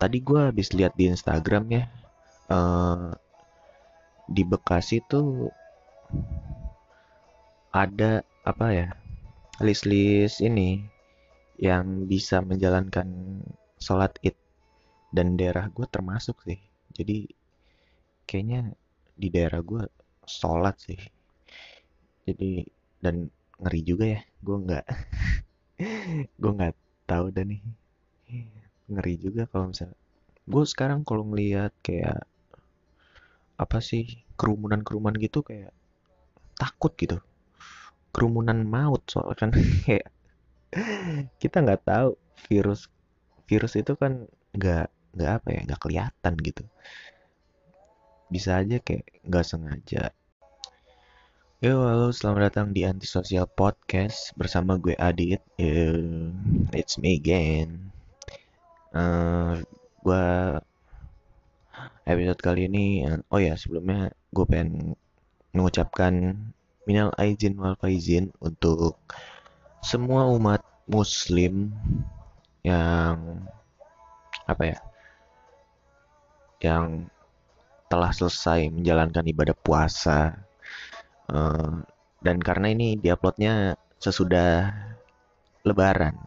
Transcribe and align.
tadi 0.00 0.24
gue 0.24 0.40
habis 0.48 0.72
lihat 0.72 0.96
di 0.96 1.12
Instagram 1.12 1.64
ya 1.68 1.84
eh, 2.48 3.10
di 4.30 4.42
Bekasi 4.48 5.04
tuh 5.04 5.52
ada 7.70 8.24
apa 8.42 8.66
ya 8.72 8.88
list-list 9.60 10.40
ini 10.40 10.80
yang 11.60 12.08
bisa 12.08 12.40
menjalankan 12.40 13.06
sholat 13.76 14.16
id. 14.24 14.34
Dan 15.12 15.36
daerah 15.36 15.68
gue 15.68 15.84
termasuk 15.90 16.40
sih. 16.48 16.56
Jadi 16.96 17.28
kayaknya 18.24 18.72
di 19.18 19.28
daerah 19.28 19.60
gue 19.60 19.84
sholat 20.24 20.80
sih. 20.80 20.98
Jadi 22.24 22.64
dan 23.04 23.28
ngeri 23.60 23.80
juga 23.84 24.04
ya. 24.08 24.20
Gue 24.40 24.56
nggak 24.64 24.86
gue 26.40 26.52
nggak 26.56 26.74
tahu 27.04 27.28
dan 27.34 27.52
nih 27.52 27.62
ngeri 28.90 29.14
juga 29.16 29.46
kalau 29.46 29.70
misalnya 29.70 29.96
gue 30.50 30.64
sekarang 30.66 31.06
kalau 31.06 31.22
ngelihat 31.30 31.70
kayak 31.80 32.26
apa 33.60 33.78
sih 33.78 34.24
kerumunan-kerumunan 34.34 35.20
gitu 35.20 35.46
kayak 35.46 35.70
takut 36.58 36.92
gitu 36.98 37.22
kerumunan 38.10 38.66
maut 38.66 39.06
soalnya 39.06 39.36
kan 39.38 39.50
kayak 39.86 40.08
kita 41.38 41.56
nggak 41.62 41.82
tahu 41.86 42.18
virus 42.50 42.90
virus 43.46 43.78
itu 43.78 43.94
kan 43.94 44.26
nggak 44.56 44.90
nggak 45.14 45.32
apa 45.42 45.48
ya 45.50 45.60
nggak 45.66 45.80
kelihatan 45.82 46.34
gitu 46.42 46.62
bisa 48.30 48.62
aja 48.62 48.78
kayak 48.82 49.06
nggak 49.26 49.46
sengaja 49.46 50.14
Yo, 51.60 51.84
halo, 51.84 52.08
selamat 52.08 52.48
datang 52.48 52.72
di 52.72 52.88
Antisocial 52.88 53.44
Podcast 53.44 54.32
bersama 54.32 54.80
gue 54.80 54.96
Adit. 54.96 55.44
Yo, 55.60 55.92
it's 56.72 56.96
me 56.96 57.20
again. 57.20 57.92
Uh, 58.90 59.62
gue 60.02 60.26
episode 62.02 62.40
kali 62.42 62.66
ini, 62.66 63.06
oh 63.30 63.38
ya 63.38 63.54
sebelumnya 63.54 64.10
gue 64.34 64.44
pengen 64.50 64.98
mengucapkan 65.54 66.34
minal 66.86 67.14
aizin 67.22 67.54
wal 67.54 67.78
faizin 67.78 68.34
untuk 68.42 68.98
semua 69.78 70.26
umat 70.34 70.62
muslim 70.90 71.70
yang 72.66 73.46
apa 74.44 74.62
ya 74.74 74.78
yang 76.60 77.06
telah 77.86 78.10
selesai 78.10 78.70
menjalankan 78.70 79.26
ibadah 79.30 79.54
puasa. 79.54 80.34
Uh, 81.30 81.82
dan 82.20 82.42
karena 82.42 82.74
ini 82.74 82.98
diuploadnya 82.98 83.78
sesudah 84.02 84.70
lebaran. 85.62 86.18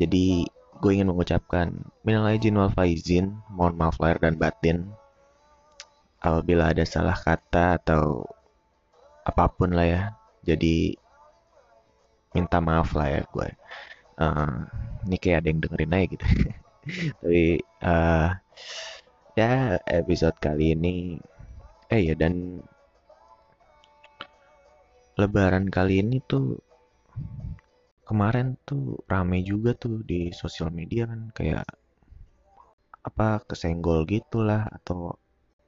Jadi 0.00 0.48
gue 0.84 1.00
ingin 1.00 1.08
mengucapkan 1.08 1.72
minal 2.04 2.28
aizin 2.28 2.60
wal 2.60 2.68
faizin. 2.68 3.40
Mohon 3.48 3.74
maaf 3.80 3.96
lahir 3.96 4.20
dan 4.20 4.36
batin. 4.36 4.92
Apabila 6.20 6.76
ada 6.76 6.84
salah 6.84 7.16
kata 7.16 7.80
atau 7.80 8.28
apa 9.24 9.48
pun 9.48 9.72
lah 9.72 9.88
ya. 9.88 10.02
Jadi 10.44 10.92
minta 12.36 12.60
maaf 12.60 12.92
lah 12.92 13.08
ya 13.08 13.22
gue 13.24 13.48
uh, 14.18 14.56
ini 15.06 15.16
kayak 15.18 15.44
ada 15.44 15.48
yang 15.50 15.60
dengerin 15.62 15.94
aja 15.94 16.06
gitu. 16.10 16.26
Tapi 17.22 17.44
uh, 17.82 18.28
ya 19.34 19.50
episode 19.88 20.36
kali 20.38 20.76
ini 20.76 21.18
eh 21.90 22.00
ya 22.12 22.14
dan 22.14 22.60
lebaran 25.14 25.70
kali 25.70 26.02
ini 26.02 26.18
tuh 26.26 26.58
kemarin 28.04 28.60
tuh 28.68 29.00
rame 29.08 29.40
juga 29.40 29.72
tuh 29.72 30.04
di 30.04 30.28
sosial 30.36 30.68
media 30.68 31.08
kan 31.08 31.32
kayak 31.32 31.64
apa 33.04 33.40
kesenggol 33.48 34.04
gitulah 34.08 34.68
atau 34.68 35.16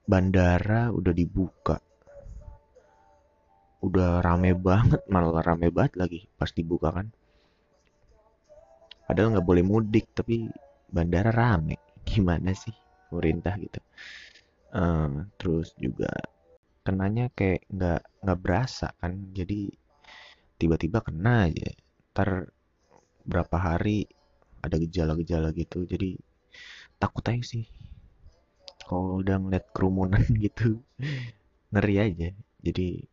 bandara 0.05 0.93
udah 0.93 1.13
dibuka. 1.17 1.77
Udah 3.81 4.21
rame 4.25 4.53
banget 4.57 5.01
malah 5.09 5.45
rame 5.45 5.69
banget 5.73 5.97
lagi 6.01 6.21
pas 6.37 6.49
dibuka 6.53 6.93
kan. 6.93 7.09
Padahal 9.09 9.37
nggak 9.37 9.49
boleh 9.49 9.65
mudik 9.65 10.07
tapi 10.13 10.49
bandara 10.93 11.33
rame. 11.33 11.81
Gimana 12.09 12.53
sih 12.53 12.73
pemerintah 13.09 13.57
gitu? 13.61 13.81
Uh, 14.77 15.25
terus 15.41 15.73
juga 15.81 16.13
kenanya 16.85 17.33
kayak 17.33 17.65
nggak 17.69 18.01
nggak 18.25 18.41
berasa 18.41 18.93
kan. 19.01 19.13
Jadi 19.33 19.73
tiba-tiba 20.57 21.05
kena 21.05 21.53
aja 21.53 21.86
ntar 22.17 22.49
berapa 23.29 23.57
hari 23.61 24.09
ada 24.65 24.81
gejala-gejala 24.81 25.53
gitu. 25.53 25.85
Jadi 25.85 26.17
takut 26.97 27.21
aja 27.29 27.45
sih. 27.45 27.69
Kalau 28.89 29.21
udah 29.21 29.37
ngeliat 29.37 29.69
kerumunan 29.77 30.25
gitu 30.49 30.81
ngeri 31.69 31.97
aja. 32.01 32.33
Jadi 32.65 33.05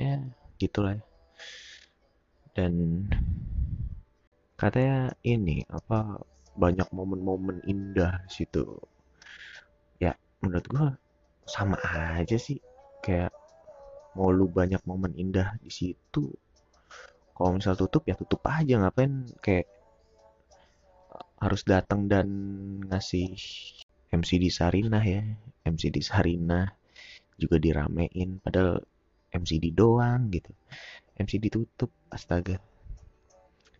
ya 0.00 0.24
gitulah. 0.56 0.96
Dan 2.56 3.04
katanya 4.56 5.12
ini 5.20 5.60
apa 5.68 6.16
banyak 6.56 6.88
momen-momen 6.96 7.60
indah 7.68 8.24
situ. 8.32 8.64
Ya 10.00 10.16
menurut 10.40 10.64
gua 10.72 10.88
sama 11.44 11.76
aja 11.84 12.40
sih. 12.40 12.64
Kayak 13.04 13.36
mau 14.16 14.32
lu 14.32 14.48
banyak 14.48 14.80
momen 14.88 15.12
indah 15.20 15.60
di 15.60 15.68
situ 15.68 16.32
kalau 17.36 17.52
misal 17.52 17.76
tutup 17.76 18.08
ya 18.08 18.16
tutup 18.16 18.40
aja 18.48 18.80
ngapain 18.80 19.28
kayak 19.44 19.68
harus 21.36 21.62
datang 21.68 22.08
dan 22.08 22.26
ngasih 22.88 23.36
MCD 24.08 24.48
Sarinah 24.48 25.04
ya. 25.04 25.20
MCD 25.68 26.00
Sarinah 26.00 26.72
juga 27.36 27.60
diramein 27.60 28.40
padahal 28.40 28.80
MCD 29.36 29.76
doang 29.76 30.32
gitu. 30.32 30.48
MCD 31.20 31.52
tutup 31.52 31.92
astaga. 32.08 32.56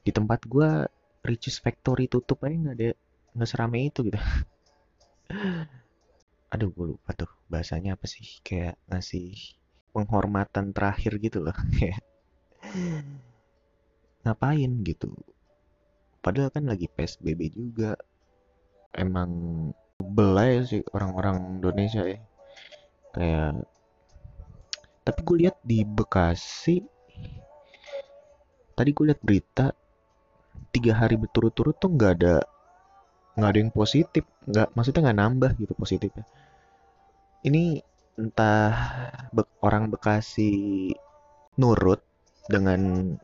Di 0.05 0.13
tempat 0.13 0.45
gua 0.45 0.85
Riches 1.25 1.57
Factory 1.59 2.13
tutup 2.13 2.45
aja 2.45 2.55
nggak 2.55 2.77
ada 2.77 2.93
nggak 3.33 3.49
serame 3.49 3.89
itu 3.89 4.05
gitu. 4.05 4.21
Aduh 6.53 6.71
gue 6.71 6.87
lupa 6.95 7.11
tuh 7.17 7.27
bahasanya 7.51 7.99
apa 7.99 8.07
sih 8.07 8.23
kayak 8.47 8.79
ngasih 8.87 9.35
penghormatan 9.91 10.71
terakhir 10.71 11.19
gitu 11.19 11.43
loh 11.43 11.57
ngapain 14.27 14.83
gitu. 14.83 15.15
Padahal 16.19 16.51
kan 16.51 16.67
lagi 16.67 16.91
PSBB 16.91 17.55
juga. 17.55 17.95
Emang 18.91 19.31
belai 20.03 20.67
sih 20.67 20.83
orang-orang 20.91 21.63
Indonesia 21.63 22.03
ya. 22.03 22.21
Kayak 23.15 23.65
tapi 25.07 25.21
gue 25.23 25.37
lihat 25.47 25.57
di 25.63 25.87
Bekasi 25.87 26.83
tadi 28.77 28.91
gue 28.93 29.05
lihat 29.09 29.23
berita 29.23 29.73
tiga 30.75 30.93
hari 30.99 31.17
berturut-turut 31.17 31.79
tuh 31.79 31.95
nggak 31.95 32.13
ada 32.21 32.45
nggak 33.39 33.51
ada 33.55 33.59
yang 33.63 33.73
positif. 33.73 34.27
Nggak 34.45 34.69
maksudnya 34.75 35.01
nggak 35.07 35.19
nambah 35.23 35.51
gitu 35.63 35.73
positifnya. 35.79 36.27
Ini 37.47 37.81
entah 38.17 38.75
be 39.31 39.47
orang 39.63 39.93
Bekasi 39.93 40.91
nurut 41.57 42.01
dengan 42.49 43.15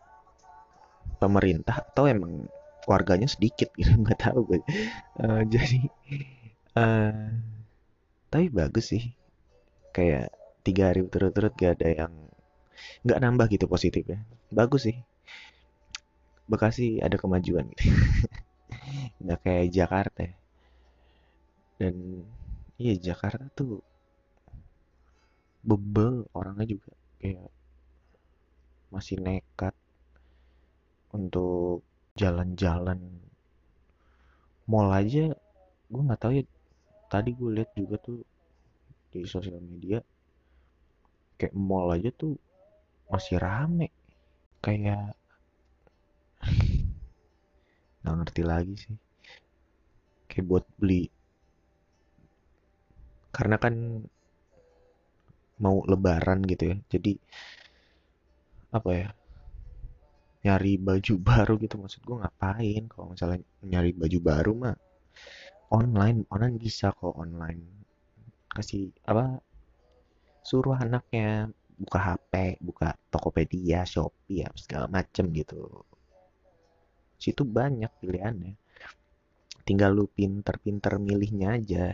pemerintah 1.23 1.87
atau 1.87 2.11
emang 2.11 2.51
warganya 2.91 3.31
sedikit 3.31 3.71
gitu 3.79 3.95
nggak 4.03 4.19
tahu 4.27 4.43
gue. 4.51 4.61
Uh, 5.23 5.47
jadi 5.47 5.81
uh, 6.75 7.31
tapi 8.27 8.47
bagus 8.51 8.91
sih. 8.91 9.15
Kayak 9.93 10.33
tiga 10.67 10.91
hari 10.91 11.05
berturut-turut 11.05 11.53
gak 11.53 11.79
ada 11.79 11.89
yang 12.07 12.13
nggak 13.05 13.21
nambah 13.23 13.47
gitu 13.53 13.67
positif 13.71 14.03
ya 14.09 14.19
bagus 14.53 14.91
sih. 14.91 14.97
Bekasi 16.47 17.01
ada 17.01 17.17
kemajuan 17.17 17.65
gitu. 17.73 17.89
Nggak 19.25 19.41
kayak 19.41 19.67
Jakarta. 19.73 20.25
Dan 21.81 22.27
iya 22.77 22.95
Jakarta 23.01 23.49
tuh 23.57 23.81
bebel 25.65 26.29
orangnya 26.37 26.77
juga. 26.77 26.93
Kayak 27.17 27.49
masih 28.93 29.17
nekat 29.25 29.73
untuk 31.13 31.85
jalan-jalan 32.17 33.01
mall 34.69 34.89
aja 34.93 35.33
gue 35.93 36.03
nggak 36.07 36.21
tahu 36.21 36.33
ya. 36.41 36.45
Tadi 37.13 37.31
gue 37.37 37.51
lihat 37.53 37.71
juga 37.77 37.97
tuh 38.01 38.19
di 39.13 39.21
sosial 39.29 39.61
media 39.61 40.01
kayak 41.37 41.53
mall 41.53 41.93
aja 41.93 42.09
tuh 42.15 42.33
masih 43.13 43.37
rame. 43.37 43.93
Kayak 44.65 45.13
nggak 48.01 48.17
ngerti 48.19 48.43
lagi 48.43 48.75
sih. 48.79 48.97
Kayak 50.31 50.47
buat 50.49 50.65
beli. 50.81 51.13
Karena 53.37 53.57
kan 53.61 53.75
mau 55.63 55.85
lebaran 55.85 56.41
gitu 56.49 56.73
ya. 56.73 56.77
Jadi 56.89 57.13
apa 58.73 58.91
ya 58.97 59.09
nyari 60.43 60.79
baju 60.79 61.15
baru 61.31 61.55
gitu. 61.63 61.75
Maksud 61.79 62.01
gue 62.05 62.17
ngapain? 62.23 62.83
Kalau 62.91 63.07
misalnya 63.15 63.41
nyari 63.63 63.91
baju 63.95 64.19
baru 64.23 64.53
mah 64.55 64.77
online 65.73 66.29
online 66.29 66.57
bisa 66.61 66.93
kok 66.93 67.17
online. 67.17 67.63
Kasih 68.53 68.93
apa 69.09 69.41
suruh 70.43 70.77
anaknya 70.77 71.49
buka 71.79 71.99
HP 71.99 72.61
buka 72.61 72.95
Tokopedia 73.09 73.87
Shopee 73.89 74.45
ya 74.45 74.49
segala 74.59 74.87
macem 74.91 75.33
gitu. 75.33 75.87
Situ 77.17 77.43
banyak 77.47 77.91
pilihannya. 78.03 78.55
Tinggal 79.63 79.95
lu 79.95 80.11
pinter-pinter 80.11 80.99
milihnya 80.99 81.55
aja. 81.55 81.87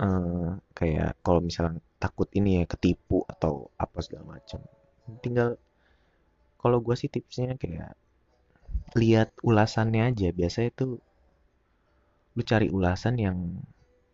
Uh, 0.00 0.56
kayak 0.72 1.20
kalau 1.20 1.44
misalnya 1.44 1.80
takut 2.00 2.28
ini 2.32 2.60
ya 2.60 2.64
ketipu 2.64 3.20
atau 3.28 3.68
apa 3.76 4.00
segala 4.00 4.40
macam 4.40 4.64
tinggal 5.20 5.60
kalau 6.60 6.84
gue 6.84 6.92
sih 6.92 7.08
tipsnya 7.08 7.56
kayak 7.56 7.96
lihat 8.94 9.32
ulasannya 9.40 10.12
aja. 10.12 10.28
Biasanya 10.30 10.68
itu 10.70 10.86
lu 12.36 12.42
cari 12.44 12.68
ulasan 12.68 13.16
yang 13.18 13.36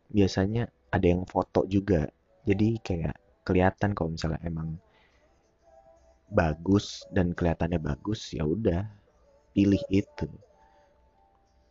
biasanya 0.09 0.71
ada 0.95 1.07
yang 1.07 1.27
foto 1.27 1.67
juga. 1.67 2.07
Jadi 2.47 2.79
kayak 2.81 3.17
kelihatan 3.43 3.93
kalau 3.93 4.15
misalnya 4.15 4.41
emang 4.47 4.79
bagus 6.31 7.07
dan 7.15 7.35
kelihatannya 7.35 7.79
bagus 7.79 8.35
ya 8.35 8.47
udah 8.47 8.87
pilih 9.55 9.83
itu. 9.91 10.27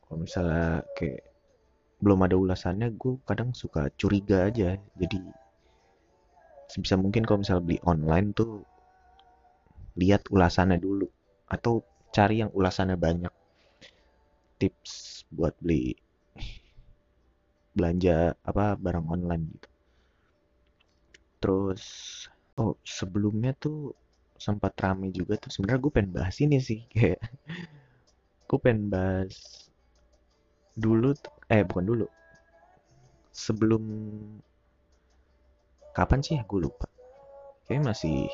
Kalau 0.05 0.17
misalnya 0.21 0.83
kayak 0.95 1.23
belum 2.03 2.19
ada 2.27 2.35
ulasannya 2.35 2.91
gue 2.95 3.17
kadang 3.23 3.55
suka 3.55 3.87
curiga 3.95 4.51
aja. 4.51 4.75
Jadi 4.99 5.19
sebisa 6.69 6.99
mungkin 6.99 7.23
kalau 7.23 7.41
misalnya 7.41 7.63
beli 7.63 7.79
online 7.87 8.35
tuh 8.35 8.65
lihat 9.95 10.27
ulasannya 10.31 10.79
dulu 10.79 11.07
atau 11.47 11.83
cari 12.15 12.43
yang 12.43 12.51
ulasannya 12.51 12.95
banyak. 12.99 13.33
Tips 14.55 15.27
buat 15.35 15.51
beli 15.59 15.99
belanja 17.75 18.39
apa 18.47 18.79
barang 18.79 19.05
online 19.11 19.43
gitu. 19.51 19.69
Terus 21.43 21.83
oh 22.55 22.79
sebelumnya 22.87 23.51
tuh 23.51 23.91
sempat 24.39 24.75
rame 24.79 25.11
juga 25.11 25.35
tuh. 25.35 25.51
Sebenarnya 25.51 25.83
gue 25.83 25.91
pengen 25.91 26.11
bahas 26.15 26.35
ini 26.39 26.57
sih 26.63 26.87
kayak 26.95 27.19
gue 28.47 28.59
pengen 28.63 28.87
bahas 28.87 29.67
dulu 30.79 31.11
eh 31.51 31.63
bukan 31.67 31.85
dulu. 31.85 32.07
Sebelum 33.35 33.83
kapan 35.91 36.19
sih 36.23 36.39
ya? 36.39 36.43
Gue 36.47 36.63
lupa. 36.63 36.87
Kayak 37.67 37.91
masih 37.91 38.31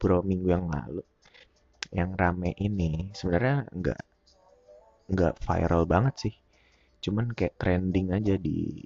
beberapa 0.00 0.24
minggu 0.24 0.48
yang 0.48 0.66
lalu. 0.72 1.04
Yang 1.92 2.10
rame 2.16 2.50
ini 2.56 3.12
sebenarnya 3.12 3.68
nggak 3.68 4.00
nggak 5.12 5.34
viral 5.44 5.84
banget 5.84 6.14
sih. 6.16 6.34
Cuman 7.04 7.36
kayak 7.36 7.60
trending 7.60 8.16
aja 8.16 8.40
di 8.40 8.80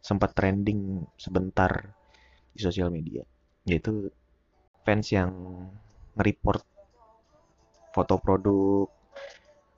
sempat 0.00 0.32
trending 0.32 1.04
sebentar 1.20 1.92
di 2.56 2.60
sosial 2.64 2.88
media. 2.88 3.20
Yaitu 3.68 4.08
fans 4.88 5.12
yang 5.12 5.32
nge-report 6.16 6.64
foto 7.92 8.16
produk 8.16 8.88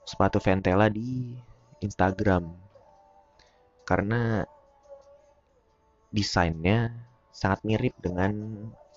sepatu 0.07 0.39
Ventela 0.39 0.87
di 0.87 1.35
Instagram. 1.83 2.47
Karena 3.83 4.47
desainnya 6.07 6.95
sangat 7.35 7.61
mirip 7.67 7.93
dengan 7.99 8.31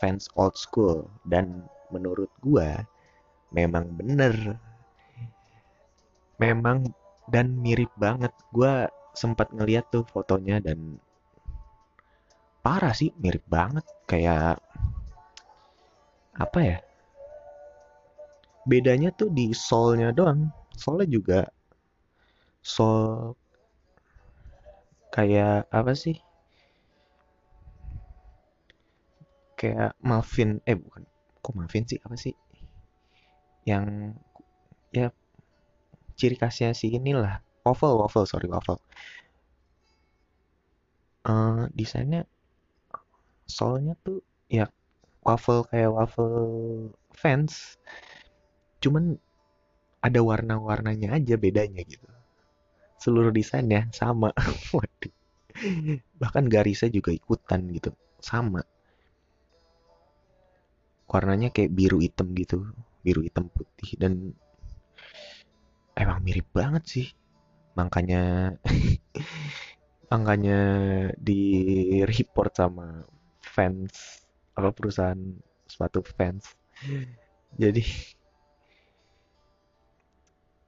fans 0.00 0.26
old 0.35 0.56
school. 0.56 1.06
Dan 1.29 1.69
menurut 1.93 2.32
gua 2.41 2.82
memang 3.52 3.87
bener. 3.94 4.56
Memang 6.41 6.88
dan 7.29 7.55
mirip 7.61 7.93
banget. 8.00 8.32
Gua 8.50 8.88
sempat 9.12 9.52
ngeliat 9.52 9.93
tuh 9.93 10.08
fotonya 10.08 10.58
dan 10.58 10.97
parah 12.64 12.97
sih 12.97 13.12
mirip 13.20 13.44
banget. 13.47 13.85
Kayak 14.08 14.64
apa 16.35 16.58
ya? 16.64 16.79
Bedanya 18.64 19.12
tuh 19.12 19.29
di 19.29 19.52
solnya 19.52 20.11
doang. 20.17 20.49
Solnya 20.73 21.06
juga 21.06 21.41
sol 22.61 23.37
kayak 25.11 25.67
apa 25.73 25.93
sih 25.97 26.17
kayak 29.60 29.92
muffin 30.00 30.64
eh 30.64 30.72
bukan. 30.72 31.04
Kok 31.44 31.54
muffin 31.60 31.84
sih? 31.84 32.00
Apa 32.00 32.16
sih? 32.16 32.32
Yang 33.68 34.16
ya 34.88 35.12
ciri 36.16 36.40
khasnya 36.40 36.72
sih 36.72 36.88
inilah. 36.96 37.44
Waffle 37.60 38.00
waffle 38.00 38.24
sorry 38.24 38.48
waffle. 38.48 38.80
Uh, 41.20 41.68
desainnya 41.76 42.24
soalnya 43.44 43.92
tuh 44.00 44.24
ya 44.48 44.72
waffle 45.20 45.68
kayak 45.68 45.92
waffle 45.92 46.40
fans. 47.12 47.76
Cuman 48.80 49.20
ada 50.00 50.24
warna-warnanya 50.24 51.20
aja 51.20 51.36
bedanya 51.36 51.84
gitu. 51.84 52.08
Seluruh 52.96 53.28
desainnya 53.28 53.92
sama. 53.92 54.32
Waduh. 54.72 55.12
Bahkan 56.16 56.48
garisnya 56.48 56.88
juga 56.88 57.12
ikutan 57.12 57.68
gitu. 57.68 57.92
Sama 58.24 58.64
warnanya 61.10 61.48
kayak 61.50 61.74
biru 61.74 61.98
hitam 61.98 62.30
gitu 62.38 62.70
biru 63.04 63.20
hitam 63.26 63.50
putih 63.50 63.90
dan 63.98 64.12
emang 65.98 66.18
mirip 66.24 66.48
banget 66.54 66.84
sih. 66.86 67.06
Makanya 67.78 68.54
makanya 70.12 70.58
di 71.14 71.42
report 72.02 72.52
sama 72.56 73.04
fans 73.42 74.24
apa 74.54 74.70
perusahaan 74.74 75.20
sepatu 75.66 76.00
fans. 76.16 76.44
Jadi 77.54 77.84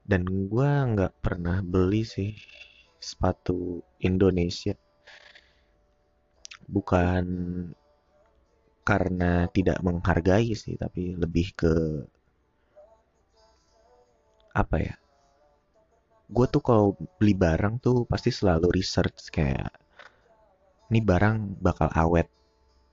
dan 0.02 0.26
gue 0.50 0.70
nggak 0.92 1.14
pernah 1.22 1.62
beli 1.62 2.02
sih 2.02 2.34
sepatu 2.98 3.82
Indonesia. 4.02 4.74
Bukan 6.66 7.24
karena 8.82 9.46
tidak 9.54 9.78
menghargai 9.86 10.54
sih 10.58 10.74
tapi 10.74 11.14
lebih 11.14 11.54
ke 11.54 11.72
apa 14.52 14.76
ya? 14.78 14.94
Gue 16.32 16.46
tuh 16.48 16.62
kalau 16.64 16.86
beli 17.20 17.34
barang 17.36 17.80
tuh 17.80 18.04
pasti 18.08 18.32
selalu 18.32 18.68
research 18.72 19.30
kayak 19.32 19.70
ini 20.92 21.00
barang 21.00 21.62
bakal 21.62 21.88
awet 21.94 22.28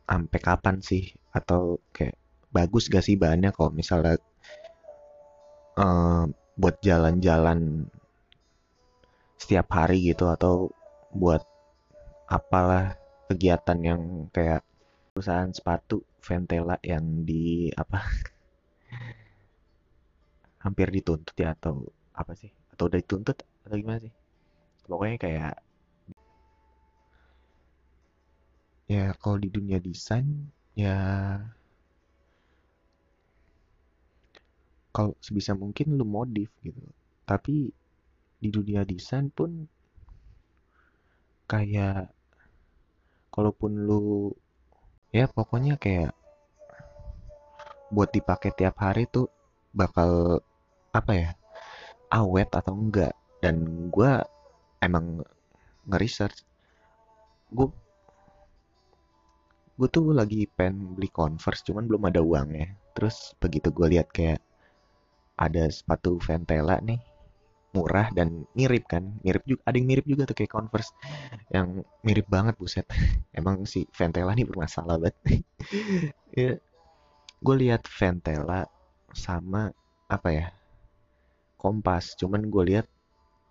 sampai 0.08 0.40
kapan 0.40 0.78
sih? 0.80 1.10
Atau 1.36 1.84
kayak 1.92 2.16
bagus 2.54 2.88
gak 2.88 3.04
sih 3.04 3.20
bahannya? 3.20 3.52
Kalau 3.52 3.72
misalnya 3.74 4.16
uh, 5.80 6.26
buat 6.60 6.76
jalan-jalan 6.84 7.88
setiap 9.40 9.72
hari 9.72 10.12
gitu 10.12 10.28
atau 10.28 10.68
buat 11.16 11.42
apalah 12.28 13.00
kegiatan 13.32 13.80
yang 13.82 14.02
kayak 14.36 14.62
perusahaan 15.12 15.52
sepatu 15.52 16.06
Ventela 16.22 16.78
yang 16.86 17.26
di 17.26 17.70
apa 17.74 18.00
hampir 20.64 20.88
dituntut 20.92 21.36
ya 21.36 21.56
atau 21.56 21.88
apa 22.14 22.34
sih? 22.36 22.52
Atau 22.74 22.92
udah 22.92 23.00
dituntut 23.00 23.38
atau 23.66 23.76
gimana 23.76 24.00
sih? 24.04 24.14
Pokoknya 24.90 25.18
kayak 25.22 25.54
ya 28.90 29.14
kalau 29.22 29.38
di 29.38 29.54
dunia 29.54 29.78
desain 29.78 30.50
ya 30.74 30.98
kalau 34.90 35.14
sebisa 35.22 35.54
mungkin 35.54 35.96
lu 35.96 36.06
modif 36.06 36.50
gitu. 36.66 36.82
Tapi 37.24 37.70
di 38.40 38.50
dunia 38.50 38.82
desain 38.88 39.30
pun 39.30 39.68
kayak 41.46 42.10
kalaupun 43.34 43.86
lu 43.88 44.34
ya 45.10 45.26
pokoknya 45.26 45.76
kayak 45.82 46.14
buat 47.90 48.14
dipakai 48.14 48.54
tiap 48.54 48.78
hari 48.82 49.10
tuh 49.10 49.28
bakal 49.74 50.42
apa 50.94 51.12
ya 51.14 51.30
awet 52.14 52.50
atau 52.54 52.74
enggak. 52.74 53.14
Dan 53.40 53.88
gue 53.94 54.12
emang 54.84 55.24
nge-research. 55.88 56.44
Gue 57.50 57.72
gue 59.80 59.88
tuh 59.88 60.12
lagi 60.12 60.44
pengen 60.44 61.00
beli 61.00 61.08
converse 61.08 61.64
cuman 61.64 61.88
belum 61.88 62.12
ada 62.12 62.20
uang 62.20 62.52
ya 62.52 62.68
terus 62.92 63.32
begitu 63.40 63.72
gue 63.72 63.96
lihat 63.96 64.12
kayak 64.12 64.44
ada 65.40 65.72
sepatu 65.72 66.20
Ventela 66.20 66.84
nih 66.84 67.00
murah 67.76 68.10
dan 68.14 68.46
mirip 68.58 68.90
kan? 68.90 69.04
Mirip 69.22 69.44
juga 69.46 69.62
ada 69.68 69.76
yang 69.78 69.88
mirip 69.90 70.06
juga 70.10 70.24
tuh 70.30 70.36
kayak 70.38 70.52
Converse. 70.52 70.92
Yang 71.54 71.86
mirip 72.06 72.28
banget 72.30 72.56
buset. 72.58 72.86
Emang 73.40 73.66
si 73.70 73.86
Ventela 73.94 74.34
nih 74.34 74.48
bermasalah 74.48 74.98
banget. 75.02 75.16
Ya 76.30 76.62
gue 77.40 77.56
lihat 77.58 77.88
Ventela 77.90 78.70
sama 79.16 79.74
apa 80.06 80.30
ya 80.30 80.46
Kompas 81.60 82.16
cuman 82.16 82.48
gue 82.48 82.64
lihat 82.72 82.88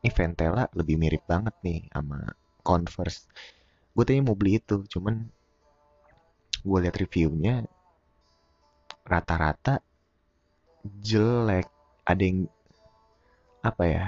ini 0.00 0.10
Ventela 0.14 0.64
lebih 0.72 0.96
mirip 0.96 1.22
banget 1.28 1.52
nih 1.60 1.84
sama 1.92 2.32
Converse. 2.64 3.28
Gue 3.92 4.04
tanya 4.08 4.24
mau 4.24 4.36
beli 4.38 4.56
itu 4.56 4.80
cuman 4.88 5.28
gue 6.64 6.78
lihat 6.80 6.96
reviewnya 6.96 7.54
rata-rata 9.04 9.84
jelek. 11.04 11.68
Ada 12.08 12.22
yang 12.24 12.48
apa 13.70 13.84
ya 13.86 14.04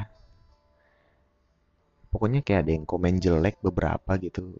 pokoknya 2.10 2.40
kayak 2.42 2.60
ada 2.66 2.72
yang 2.74 2.86
komen 2.86 3.22
jelek 3.22 3.56
beberapa 3.62 4.18
gitu. 4.18 4.50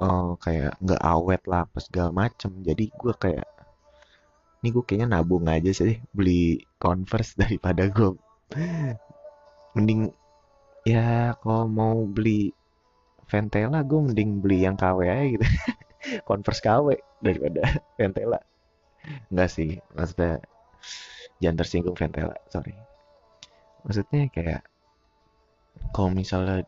Oh 0.00 0.36
kayak 0.36 0.76
nggak 0.84 1.02
awet 1.02 1.42
lah 1.48 1.64
pas 1.72 1.84
segala 1.84 2.10
macem. 2.12 2.52
Jadi 2.60 2.92
gue 2.92 3.14
kayak 3.16 3.48
ini 4.62 4.68
gue 4.70 4.84
kayaknya 4.86 5.08
nabung 5.18 5.48
aja 5.48 5.72
sih 5.74 5.98
beli 6.14 6.62
Converse 6.78 7.34
daripada 7.42 7.88
gue 7.88 8.14
mending 9.72 10.12
ya 10.84 11.32
kalau 11.40 11.64
mau 11.66 11.96
beli 12.04 12.52
Ventela 13.26 13.80
gue 13.80 14.00
mending 14.12 14.44
beli 14.44 14.68
yang 14.68 14.76
KW 14.76 14.98
aja 15.08 15.24
gitu. 15.40 15.46
Converse 16.28 16.60
KW 16.60 16.86
daripada 17.24 17.62
Ventela. 17.98 18.40
Enggak 19.32 19.50
sih 19.50 19.80
maksudnya 19.96 20.44
jangan 21.42 21.58
tersinggung 21.58 21.98
Ventela 21.98 22.38
sorry. 22.46 22.78
Maksudnya 23.82 24.30
kayak 24.30 24.62
kalau 25.90 26.14
misalnya 26.14 26.62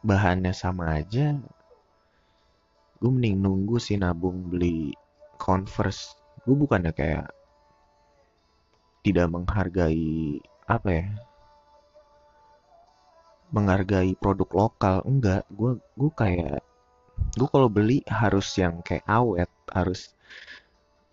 bahannya 0.00 0.56
sama 0.56 0.96
aja 0.96 1.36
gue 2.96 3.10
mending 3.12 3.44
nunggu 3.44 3.76
sih 3.76 4.00
nabung 4.00 4.48
beli 4.48 4.96
Converse. 5.36 6.16
Gue 6.48 6.56
bukannya 6.56 6.96
kayak 6.96 7.28
tidak 9.04 9.28
menghargai 9.28 10.40
apa 10.64 10.88
ya 10.88 11.06
menghargai 13.52 14.16
produk 14.16 14.48
lokal. 14.64 14.96
Enggak. 15.04 15.44
Gue 15.52 15.76
gue 15.94 16.10
kayak 16.16 16.64
gue 17.36 17.48
kalau 17.52 17.68
beli 17.68 18.00
harus 18.08 18.48
yang 18.56 18.80
kayak 18.80 19.04
awet 19.04 19.52
harus 19.68 20.16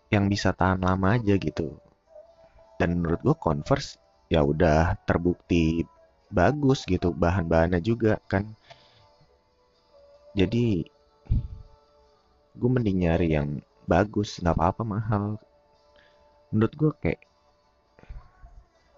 yang 0.08 0.30
bisa 0.32 0.56
tahan 0.56 0.80
lama 0.80 1.20
aja 1.20 1.36
gitu 1.36 1.76
dan 2.80 2.98
menurut 2.98 3.20
gue 3.22 3.36
Converse 3.38 3.96
ya 4.32 4.40
udah 4.42 4.98
terbukti 5.06 5.86
bagus 6.32 6.82
gitu 6.88 7.14
bahan-bahannya 7.14 7.78
juga 7.78 8.18
kan. 8.26 8.50
Jadi 10.34 10.82
gue 12.54 12.70
mending 12.70 13.06
nyari 13.06 13.28
yang 13.34 13.62
bagus 13.86 14.42
nggak 14.42 14.56
apa-apa 14.58 14.82
mahal. 14.82 15.24
Menurut 16.50 16.74
gue 16.74 16.90
kayak 16.98 17.22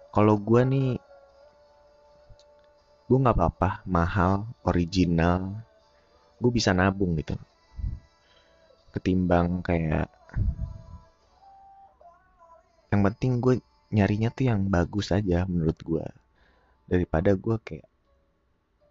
kalau 0.09 0.33
gue 0.41 0.61
nih 0.65 0.89
gue 3.07 3.17
nggak 3.21 3.37
apa-apa 3.37 3.85
mahal 3.85 4.49
original 4.65 5.53
gue 6.41 6.51
bisa 6.53 6.73
nabung 6.73 7.13
gitu. 7.21 7.37
Ketimbang 8.97 9.61
kayak 9.61 10.09
yang 12.89 13.01
penting 13.03 13.37
gue 13.43 13.61
nyarinya 13.93 14.29
tuh 14.33 14.51
yang 14.51 14.67
bagus 14.67 15.15
aja 15.15 15.47
menurut 15.47 15.79
gue 15.79 16.05
daripada 16.87 17.35
gue 17.35 17.55
kayak 17.63 17.87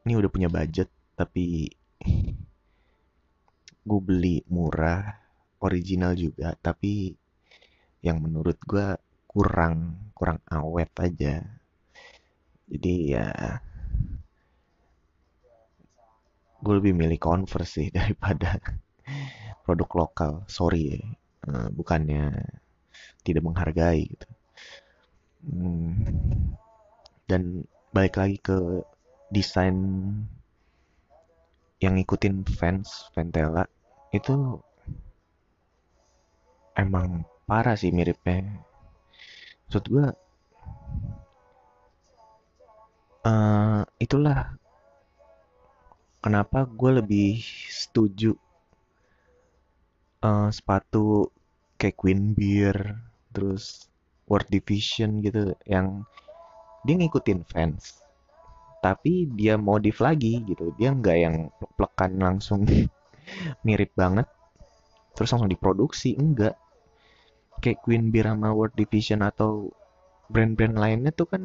ini 0.06 0.12
udah 0.16 0.30
punya 0.32 0.48
budget 0.48 0.88
tapi 1.16 1.68
gue 3.88 4.00
beli 4.02 4.42
murah 4.48 5.04
original 5.60 6.12
juga 6.16 6.56
tapi 6.58 7.14
yang 8.04 8.22
menurut 8.22 8.58
gue 8.62 8.94
kurang 9.26 9.98
kurang 10.14 10.40
awet 10.48 10.90
aja. 10.96 11.44
Jadi 12.66 12.94
ya 13.14 13.26
gue 16.62 16.74
lebih 16.78 16.96
milih 16.96 17.20
Converse 17.20 17.82
sih 17.82 17.88
daripada 17.96 18.58
produk 19.66 19.90
lokal. 20.06 20.32
Sorry 20.46 20.96
ya 20.96 21.02
uh, 21.50 21.68
bukannya 21.74 22.32
tidak 23.26 23.42
menghargai 23.42 24.06
gitu 24.06 24.28
hmm, 25.46 25.90
dan 27.30 27.66
balik 27.94 28.18
lagi 28.18 28.38
ke 28.42 28.82
desain 29.30 29.76
yang 31.82 31.94
ngikutin 31.98 32.46
fans 32.46 33.08
Ventela 33.12 33.66
itu 34.14 34.60
emang 36.76 37.24
parah 37.44 37.76
sih 37.76 37.92
miripnya. 37.92 38.62
Maksud 39.66 39.84
gue 39.90 40.06
uh, 43.26 43.82
itulah 43.98 44.54
kenapa 46.22 46.64
gue 46.66 46.90
lebih 47.02 47.42
setuju 47.70 48.34
uh, 50.22 50.48
sepatu 50.50 51.30
kayak 51.76 51.98
Queen 51.98 52.32
Beer 52.32 52.98
terus 53.34 53.90
World 54.26 54.50
Division 54.50 55.22
gitu 55.22 55.54
yang 55.66 56.02
dia 56.82 56.94
ngikutin 56.98 57.46
fans. 57.46 58.02
Tapi 58.82 59.26
dia 59.34 59.58
modif 59.58 59.98
lagi 59.98 60.42
gitu. 60.46 60.70
Dia 60.78 60.94
nggak 60.94 61.16
yang 61.18 61.50
plek-plekan 61.58 62.12
langsung 62.18 62.66
mirip 63.66 63.94
banget. 63.94 64.26
Terus 65.18 65.32
langsung 65.34 65.50
diproduksi 65.50 66.14
enggak. 66.14 66.54
Kayak 67.62 67.82
Queen 67.82 68.12
Beer 68.12 68.28
sama 68.28 68.52
World 68.52 68.76
Division 68.76 69.24
atau 69.24 69.72
brand-brand 70.28 70.76
lainnya 70.76 71.14
tuh 71.14 71.26
kan 71.30 71.42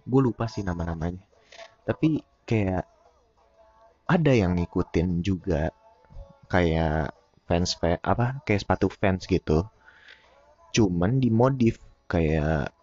gue 0.00 0.20
lupa 0.22 0.48
sih 0.48 0.64
nama-namanya. 0.64 1.20
Tapi 1.84 2.22
kayak 2.46 2.86
ada 4.10 4.32
yang 4.34 4.58
ngikutin 4.58 5.22
juga 5.22 5.70
kayak 6.50 7.14
fans 7.46 7.78
apa 7.82 8.42
kayak 8.42 8.66
sepatu 8.66 8.90
fans 8.90 9.26
gitu 9.30 9.70
cuman 10.70 11.18
dimodif 11.22 11.78
kayak 12.10 12.74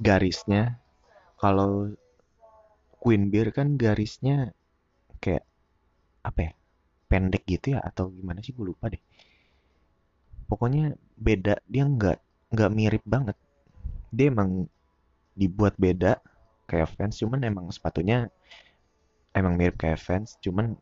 garisnya 0.00 0.80
kalau 1.40 1.92
Queen 3.00 3.32
Beer 3.32 3.48
kan 3.48 3.80
garisnya 3.80 4.52
kayak 5.24 5.44
apa 6.20 6.40
ya? 6.50 6.52
Pendek 7.10 7.42
gitu 7.48 7.74
ya 7.74 7.80
atau 7.82 8.12
gimana 8.12 8.44
sih 8.44 8.52
gue 8.52 8.62
lupa 8.70 8.92
deh. 8.92 9.00
Pokoknya 10.46 10.94
beda, 11.16 11.58
dia 11.64 11.84
nggak 11.88 12.18
nggak 12.52 12.70
mirip 12.76 13.04
banget. 13.08 13.36
Dia 14.12 14.30
emang 14.30 14.68
dibuat 15.34 15.74
beda 15.80 16.20
kayak 16.68 16.92
fans, 16.94 17.18
cuman 17.18 17.40
emang 17.46 17.66
sepatunya 17.72 18.28
emang 19.34 19.56
mirip 19.56 19.80
kayak 19.80 19.98
fans, 19.98 20.36
cuman 20.44 20.76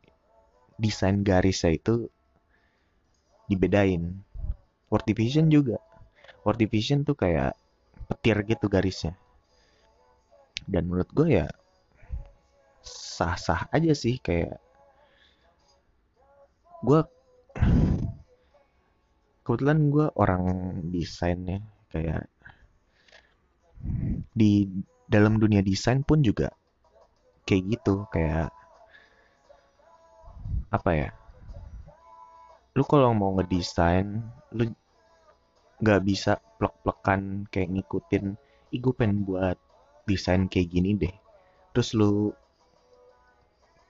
desain 0.75 1.23
garisnya 1.23 1.73
itu 1.73 2.11
dibedain. 3.49 4.21
World 4.89 5.05
Division 5.05 5.53
juga. 5.53 5.77
World 6.43 6.59
Division 6.59 7.03
tuh 7.03 7.15
kayak 7.17 7.55
petir 8.09 8.37
gitu 8.47 8.65
garisnya. 8.71 9.13
Dan 10.69 10.89
menurut 10.89 11.09
gue 11.11 11.41
ya 11.43 11.47
sah-sah 13.19 13.67
aja 13.75 13.91
sih 13.91 14.15
kayak 14.23 14.55
gue 16.79 17.01
kebetulan 19.43 19.91
gue 19.91 20.07
orang 20.15 20.43
desain 20.93 21.39
ya 21.43 21.59
kayak 21.91 22.23
di 24.31 24.69
dalam 25.09 25.41
dunia 25.41 25.59
desain 25.65 26.05
pun 26.05 26.23
juga 26.23 26.53
kayak 27.43 27.63
gitu 27.75 28.05
kayak 28.13 28.53
apa 30.69 30.91
ya 30.93 31.09
lu 32.77 32.85
kalau 32.85 33.11
mau 33.17 33.33
ngedesain 33.35 34.21
lu 34.53 34.69
nggak 35.79 36.01
bisa 36.03 36.37
plek-plekan 36.59 37.47
kayak 37.47 37.71
ngikutin 37.71 38.35
ih 38.69 38.79
gue 38.83 38.93
pengen 38.93 39.23
buat 39.25 39.57
desain 40.05 40.45
kayak 40.51 40.69
gini 40.69 40.93
deh. 40.99 41.15
Terus 41.73 41.95
lu 41.95 42.33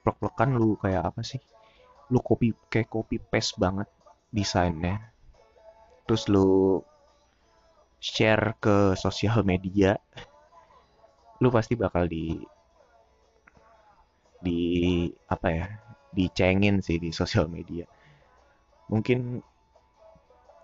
plek-plekan 0.06 0.56
lu 0.56 0.78
kayak 0.80 1.10
apa 1.14 1.22
sih? 1.26 1.42
Lu 2.14 2.22
copy 2.22 2.54
kayak 2.72 2.90
copy 2.90 3.18
paste 3.20 3.58
banget 3.58 3.90
desainnya. 4.30 5.12
Terus 6.06 6.30
lu 6.32 6.82
share 8.00 8.56
ke 8.64 8.96
sosial 8.96 9.44
media 9.44 10.00
lu 11.40 11.48
pasti 11.52 11.76
bakal 11.76 12.08
di 12.08 12.36
di 14.40 14.60
apa 15.28 15.48
ya 15.52 15.68
dicengin 16.12 16.84
sih 16.84 17.00
di 17.00 17.12
sosial 17.16 17.48
media. 17.48 17.88
Mungkin 18.92 19.40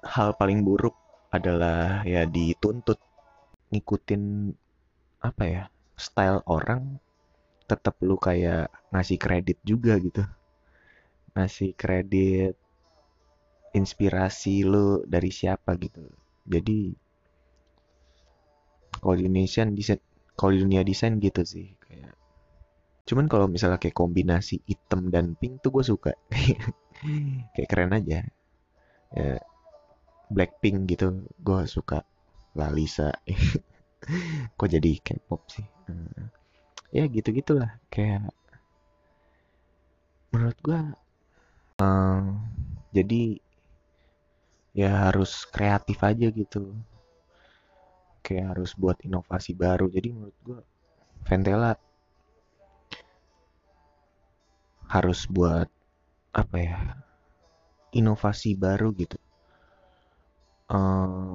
hal 0.03 0.35
paling 0.35 0.63
buruk 0.67 0.95
adalah 1.37 2.01
ya 2.07 2.23
dituntut 2.25 2.99
ngikutin 3.71 4.53
apa 5.25 5.43
ya 5.43 5.63
style 5.95 6.43
orang 6.45 7.01
tetap 7.65 7.97
lu 8.05 8.15
kayak 8.15 8.69
ngasih 8.93 9.17
kredit 9.17 9.57
juga 9.65 9.97
gitu. 9.97 10.23
Ngasih 11.33 11.73
kredit 11.75 12.55
inspirasi 13.75 14.63
lu 14.63 15.03
dari 15.03 15.31
siapa 15.33 15.75
gitu. 15.75 16.05
Jadi 16.45 16.93
kalau 19.01 19.15
di 19.17 19.23
Indonesia 19.27 19.67
desain 19.67 19.99
kalau 20.37 20.51
di 20.55 20.59
dunia 20.63 20.81
desain 20.85 21.19
gitu 21.19 21.41
sih 21.43 21.75
kayak 21.83 22.15
cuman 23.05 23.29
kalau 23.29 23.45
misalnya 23.45 23.77
kayak 23.77 23.93
kombinasi 23.93 24.65
hitam 24.65 25.13
dan 25.13 25.35
pink 25.37 25.61
tuh 25.61 25.73
gue 25.73 25.85
suka. 25.85 26.13
Kayak 27.53 27.69
keren 27.69 27.93
aja. 27.93 28.25
Ya 29.13 29.37
Blackpink 30.31 30.89
gitu 30.89 31.25
gue 31.41 31.61
suka. 31.69 32.03
Lalisa 32.55 33.11
kok 34.57 34.69
jadi 34.71 34.91
K-pop 35.03 35.41
sih? 35.51 35.67
Hmm. 35.85 36.31
ya 36.89 37.05
gitu 37.11 37.29
gitulah 37.35 37.77
kayak 37.93 38.31
menurut 40.31 40.57
gue 40.63 40.81
eh, 41.83 42.23
jadi 42.95 43.21
ya 44.75 44.91
harus 45.11 45.43
kreatif 45.47 45.99
aja 46.03 46.27
gitu. 46.31 46.75
Kayak 48.25 48.57
harus 48.57 48.71
buat 48.73 48.97
inovasi 49.03 49.53
baru. 49.53 49.87
Jadi 49.91 50.07
menurut 50.15 50.37
gue 50.41 50.59
Ventela 51.25 51.75
harus 54.85 55.25
buat 55.25 55.67
apa 56.35 56.57
ya 56.61 56.77
inovasi 57.95 58.53
baru 58.59 58.93
gitu 58.93 59.17
Eh, 60.65 61.33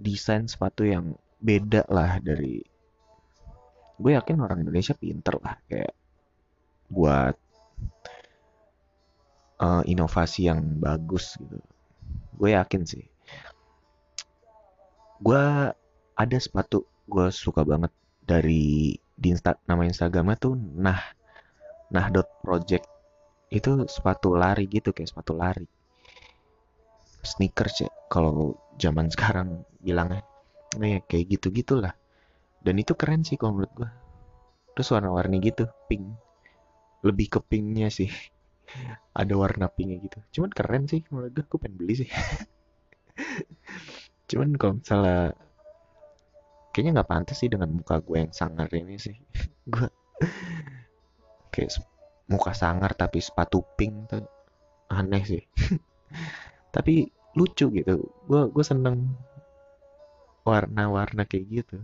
desain 0.00 0.48
sepatu 0.48 0.88
yang 0.88 1.12
beda 1.36 1.84
lah 1.92 2.16
dari 2.24 2.64
gue 4.00 4.12
yakin 4.16 4.40
orang 4.40 4.64
Indonesia 4.64 4.96
pinter 4.96 5.36
lah 5.44 5.60
kayak 5.68 5.92
buat 6.88 7.36
eh, 9.60 9.82
inovasi 9.92 10.48
yang 10.48 10.80
bagus 10.80 11.36
gitu. 11.36 11.60
Gue 12.32 12.56
yakin 12.56 12.82
sih. 12.88 13.04
Gue 15.20 15.44
ada 16.16 16.38
sepatu 16.40 16.88
gue 17.12 17.28
suka 17.28 17.68
banget 17.68 17.92
dari 18.24 18.96
di 19.12 19.28
Insta, 19.28 19.60
nama 19.68 19.84
Instagramnya 19.84 20.36
tuh 20.40 20.56
nah 20.56 21.00
nah 21.92 22.08
dot 22.08 22.40
project. 22.40 22.88
Itu 23.52 23.84
sepatu 23.84 24.32
lari 24.32 24.64
gitu 24.64 24.96
kayak 24.96 25.12
sepatu 25.12 25.36
lari 25.36 25.68
sneakers 27.22 27.86
ya 27.86 27.90
kalau 28.10 28.58
zaman 28.76 29.08
sekarang 29.08 29.62
bilangnya. 29.82 30.26
Nah, 30.78 30.88
ya 30.88 31.00
kayak 31.04 31.38
gitu 31.38 31.52
gitulah 31.52 31.92
dan 32.62 32.78
itu 32.78 32.94
keren 32.94 33.26
sih 33.26 33.34
kalau 33.34 33.58
menurut 33.58 33.72
gue 33.74 33.90
terus 34.72 34.88
warna-warni 34.94 35.42
gitu 35.42 35.66
pink. 35.90 36.06
Lebih 37.02 37.38
ke 37.38 37.40
pinknya 37.42 37.90
sih. 37.90 38.08
Ada 39.18 39.34
warna 39.34 39.66
pinknya 39.66 39.98
gitu. 39.98 40.18
Cuman 40.38 40.50
keren 40.54 40.86
sih 40.86 41.02
menurut 41.10 41.34
gue 41.34 41.44
gue 41.44 41.58
pengen 41.58 41.76
beli 41.76 41.94
sih. 42.06 42.10
Cuman 44.30 44.54
kalau 44.56 44.78
misalnya 44.78 45.34
kayaknya 46.72 47.02
nggak 47.02 47.10
pantas 47.10 47.36
sih 47.42 47.50
dengan 47.52 47.74
muka 47.74 48.00
gue 48.00 48.16
yang 48.16 48.32
sangar 48.32 48.70
ini 48.72 48.96
sih. 48.96 49.18
Gue 49.72 49.92
kayak 51.52 51.84
muka 52.32 52.56
sangar 52.56 52.96
tapi 52.96 53.20
sepatu 53.20 53.60
pink 53.76 54.08
tuh 54.08 54.24
aneh 54.88 55.20
sih 55.20 55.44
tapi 56.72 57.12
lucu 57.36 57.68
gitu. 57.68 58.08
Gue 58.26 58.42
gue 58.48 58.64
seneng 58.64 59.12
warna-warna 60.42 61.22
kayak 61.28 61.62
gitu. 61.62 61.78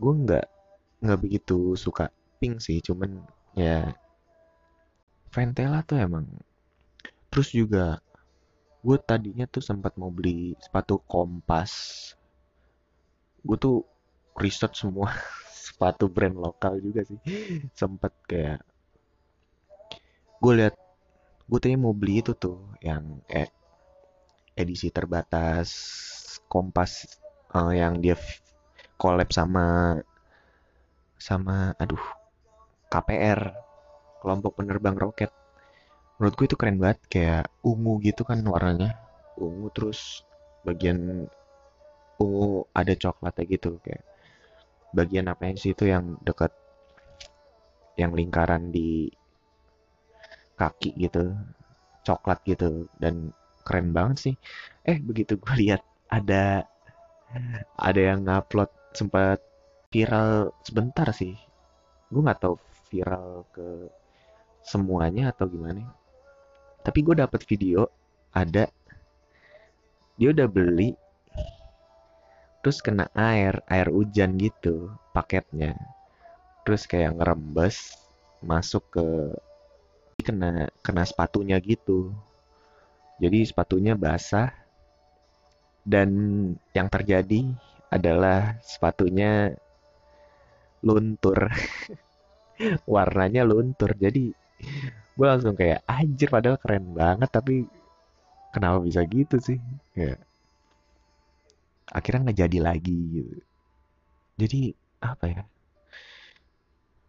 Gue 0.00 0.12
nggak 0.24 0.46
nggak 0.98 1.20
begitu 1.22 1.78
suka 1.78 2.10
pink 2.42 2.58
sih 2.58 2.82
cuman 2.82 3.22
ya 3.54 3.94
Ventela 5.30 5.84
tuh 5.84 6.00
emang. 6.00 6.26
Terus 7.28 7.52
juga 7.52 8.00
gue 8.80 8.96
tadinya 9.04 9.44
tuh 9.44 9.60
sempat 9.60 9.94
mau 10.00 10.08
beli 10.08 10.56
sepatu 10.58 10.98
kompas. 11.04 11.70
Gue 13.44 13.56
tuh 13.60 13.76
riset 14.34 14.72
semua 14.72 15.12
sepatu 15.68 16.08
brand 16.08 16.34
lokal 16.34 16.80
juga 16.80 17.04
sih. 17.04 17.20
Sempet 17.76 18.12
kayak 18.24 18.64
gue 20.38 20.52
lihat 20.54 20.74
gue 21.48 21.58
tadi 21.62 21.74
mau 21.80 21.96
beli 21.96 22.20
itu 22.20 22.32
tuh 22.36 22.76
yang 22.84 23.24
eh, 23.28 23.48
edisi 24.52 24.92
terbatas 24.92 25.68
kompas 26.52 27.08
eh, 27.56 27.72
yang 27.80 28.00
dia 28.04 28.16
collab 29.00 29.32
sama 29.32 29.96
sama 31.18 31.72
aduh 31.80 32.04
KPR 32.92 33.40
kelompok 34.20 34.60
penerbang 34.60 34.96
roket. 34.96 35.30
Menurut 36.18 36.34
gue 36.34 36.46
itu 36.50 36.56
keren 36.58 36.78
banget 36.82 36.98
kayak 37.06 37.44
ungu 37.62 38.00
gitu 38.02 38.26
kan 38.26 38.42
warnanya. 38.42 38.98
Ungu 39.38 39.70
terus 39.70 40.26
bagian 40.66 41.30
ungu 42.18 42.66
ada 42.74 42.92
coklatnya 42.98 43.44
gitu 43.46 43.78
kayak 43.84 44.02
bagian 44.90 45.28
apa 45.30 45.52
sih 45.54 45.76
itu 45.76 45.84
yang 45.86 46.16
dekat 46.24 46.50
yang 48.00 48.14
lingkaran 48.16 48.72
di 48.72 49.12
kaki 50.58 50.92
gitu 50.98 51.32
coklat 52.02 52.42
gitu 52.48 52.90
dan 52.98 53.30
keren 53.62 53.92
banget 53.92 54.16
sih. 54.32 54.34
Eh 54.88 54.98
begitu 54.98 55.36
gue 55.36 55.54
lihat 55.60 55.84
ada 56.08 56.64
ada 57.76 58.00
yang 58.00 58.24
ngupload 58.24 58.72
sempat 58.96 59.44
viral 59.92 60.56
sebentar 60.64 61.08
sih. 61.12 61.36
Gue 62.08 62.24
nggak 62.24 62.40
tahu 62.40 62.56
viral 62.88 63.44
ke 63.52 63.92
semuanya 64.64 65.30
atau 65.32 65.44
gimana. 65.44 65.84
Tapi 66.80 66.98
gue 67.04 67.14
dapet 67.20 67.44
video 67.44 67.92
ada. 68.32 68.66
Dia 70.18 70.34
udah 70.34 70.48
beli 70.48 70.96
terus 72.58 72.82
kena 72.82 73.06
air 73.14 73.62
air 73.70 73.88
hujan 73.92 74.40
gitu 74.40 74.90
paketnya. 75.12 75.76
Terus 76.64 76.88
kayak 76.88 77.20
ngerembes 77.20 77.96
masuk 78.40 78.84
ke 78.92 79.06
kena 80.28 80.68
kena 80.84 81.02
sepatunya 81.08 81.56
gitu. 81.64 82.12
Jadi 83.16 83.38
sepatunya 83.48 83.96
basah. 83.96 84.52
Dan 85.88 86.08
yang 86.76 86.88
terjadi 86.92 87.48
adalah 87.88 88.60
sepatunya 88.60 89.56
luntur. 90.84 91.48
Warnanya 92.94 93.42
luntur. 93.48 93.96
Jadi 93.96 94.36
gue 95.16 95.26
langsung 95.26 95.56
kayak 95.56 95.80
anjir 95.88 96.28
padahal 96.28 96.60
keren 96.60 96.92
banget 96.92 97.30
tapi 97.32 97.64
kenapa 98.52 98.84
bisa 98.84 99.00
gitu 99.08 99.36
sih? 99.40 99.58
Ya 99.96 100.20
akhirnya 101.88 102.20
nggak 102.28 102.40
jadi 102.44 102.58
lagi 102.60 102.96
gitu. 103.16 103.36
Jadi 104.38 104.60
apa 105.02 105.24
ya? 105.28 105.42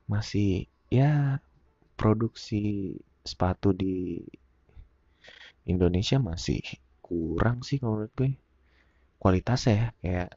Masih 0.09 0.65
ya 0.89 1.37
produksi 1.99 2.95
sepatu 3.25 3.75
di 3.75 4.23
Indonesia 5.67 6.17
masih 6.17 6.59
kurang 7.03 7.61
sih 7.65 7.77
kalau 7.77 8.01
menurut 8.01 8.13
gue. 8.15 8.31
Kualitasnya 9.19 9.73
ya 9.75 9.87
kayak 9.99 10.29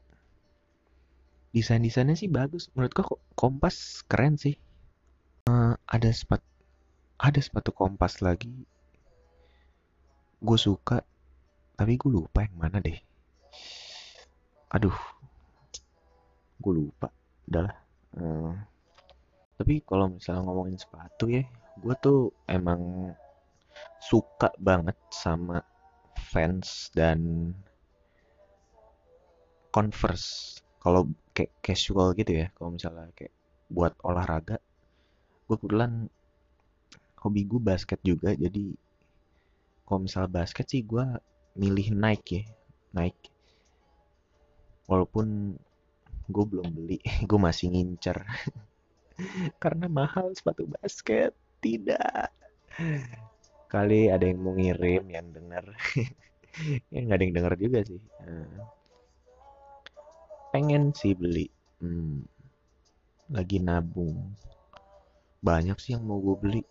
desain-desainnya 1.55 2.19
sih 2.19 2.27
bagus. 2.27 2.67
Menurut 2.75 2.91
gue 2.91 3.05
Kompas 3.33 4.03
keren 4.07 4.35
sih. 4.35 4.59
Eh, 5.47 5.73
ada 5.75 6.09
sepatu 6.11 6.47
ada 7.19 7.39
sepatu 7.39 7.71
Kompas 7.71 8.19
lagi 8.19 8.67
gue 10.43 10.59
suka 10.59 10.99
tapi 11.79 11.95
gue 11.95 12.11
lupa 12.11 12.43
yang 12.43 12.55
mana 12.59 12.83
deh. 12.83 12.99
Aduh 14.71 14.95
gue 16.59 16.73
lupa. 16.75 17.07
Udahlah 17.47 17.83
Eh, 18.13 18.53
tapi 19.57 19.81
kalau 19.81 20.05
misalnya 20.13 20.45
ngomongin 20.45 20.77
sepatu 20.77 21.25
ya 21.25 21.41
gue 21.81 21.95
tuh 21.97 22.29
emang 22.45 23.13
suka 23.97 24.53
banget 24.61 24.97
sama 25.09 25.63
fans 26.29 26.93
dan 26.93 27.51
Converse. 29.73 30.61
Kalau 30.77 31.09
kayak 31.33 31.49
casual 31.65 32.13
gitu 32.13 32.45
ya 32.45 32.53
kalau 32.53 32.77
misalnya 32.77 33.09
kayak 33.17 33.33
buat 33.73 33.97
olahraga 34.05 34.61
gue 35.49 35.57
kebetulan 35.57 36.05
hobi 37.17 37.41
gue 37.49 37.57
basket 37.57 37.97
juga. 38.05 38.37
Jadi 38.37 38.75
kalau 39.87 40.05
misalnya 40.05 40.29
basket 40.29 40.69
sih 40.69 40.85
gue 40.85 41.01
milih 41.57 41.89
Nike 41.97 42.29
ya 42.37 42.43
Nike. 42.93 43.33
Walaupun 44.85 45.57
gue 46.29 46.45
belum 46.45 46.69
beli 46.69 47.01
gue 47.29 47.39
masih 47.41 47.73
ngincer. 47.73 48.21
Karena 49.63 49.89
mahal 49.89 50.33
sepatu 50.37 50.69
basket 50.69 51.33
tidak. 51.63 52.27
Kali 53.71 54.11
ada 54.11 54.27
yang 54.27 54.43
mau 54.43 54.53
ngirim 54.53 55.07
yang 55.07 55.27
denger. 55.31 55.65
Ya 56.93 57.01
nggak 57.01 57.17
ada 57.17 57.25
yang 57.25 57.33
denger 57.33 57.53
juga 57.57 57.79
sih. 57.81 57.97
Nah, 58.21 58.69
pengen 60.53 60.93
sih 60.93 61.17
beli. 61.17 61.49
Hmm, 61.81 62.21
lagi 63.33 63.57
nabung. 63.57 64.37
Banyak 65.41 65.81
sih 65.81 65.97
yang 65.97 66.05
mau 66.05 66.21
gue 66.21 66.37
beli. 66.37 66.61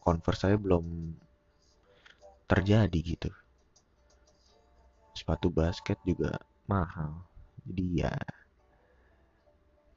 Converse 0.00 0.48
saya 0.48 0.56
belum 0.56 1.12
terjadi 2.48 2.98
gitu. 3.04 3.28
Sepatu 5.12 5.52
basket 5.52 6.00
juga 6.08 6.40
mahal. 6.64 7.20
Jadi 7.68 7.84
ya 8.00 8.16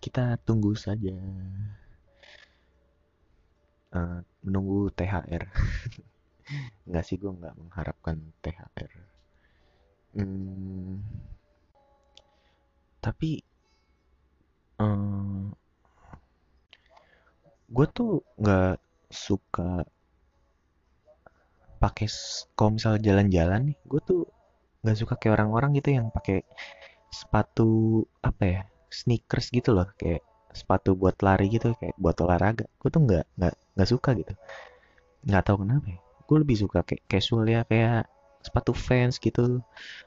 kita 0.03 0.35
tunggu 0.43 0.75
saja 0.75 1.15
uh, 3.93 4.19
menunggu 4.43 4.91
THR 4.93 5.43
nggak 6.89 7.05
sih 7.07 7.15
gue 7.15 7.31
nggak 7.31 7.55
mengharapkan 7.55 8.19
THR 8.43 8.91
hmm, 10.19 10.99
tapi 12.99 13.39
um, 14.81 15.55
gue 17.73 17.87
tuh 17.89 18.21
nggak 18.37 18.77
suka 19.09 19.87
pakai 21.81 22.07
kalau 22.55 22.79
misalnya 22.79 23.01
jalan-jalan 23.03 23.61
nih 23.73 23.77
gue 23.83 24.01
tuh 24.03 24.21
nggak 24.83 24.97
suka 24.99 25.13
kayak 25.19 25.39
orang-orang 25.39 25.75
gitu 25.79 25.95
yang 25.95 26.07
pakai 26.11 26.43
sepatu 27.11 28.03
apa 28.23 28.43
ya 28.43 28.61
sneakers 28.87 29.51
gitu 29.51 29.75
loh 29.75 29.87
kayak 29.99 30.23
sepatu 30.53 30.93
buat 30.93 31.17
lari 31.25 31.49
gitu 31.49 31.73
kayak 31.77 31.97
buat 31.97 32.17
olahraga. 32.21 32.69
Gue 32.79 32.89
tuh 32.93 33.01
nggak 33.03 33.25
nggak 33.37 33.55
nggak 33.75 33.89
suka 33.89 34.09
gitu. 34.13 34.33
Nggak 35.25 35.43
tahu 35.49 35.65
kenapa 35.65 35.85
ya. 35.89 35.99
Gue 36.29 36.37
lebih 36.45 36.57
suka 36.61 36.85
kayak 36.85 37.03
casual 37.09 37.45
ya 37.49 37.61
kayak 37.67 38.07
sepatu 38.45 38.71
Vans 38.71 39.17
gitu 39.17 39.59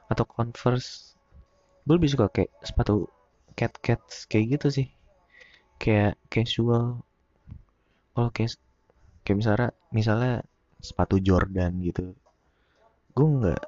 atau 0.08 0.24
Converse. 0.24 1.18
Gue 1.84 1.94
lebih 1.98 2.10
suka 2.14 2.26
kayak 2.30 2.50
sepatu 2.62 3.10
cat 3.58 3.74
cat 3.82 4.00
kayak 4.30 4.58
gitu 4.58 4.66
sih. 4.70 4.88
Kayak 5.82 6.16
casual. 6.30 7.02
Kalau 8.14 8.30
kayak 8.32 8.56
kayak 9.26 9.36
misalnya 9.42 9.68
misalnya 9.90 10.34
sepatu 10.80 11.18
Jordan 11.18 11.82
gitu. 11.82 12.14
Gue 13.12 13.28
nggak 13.42 13.62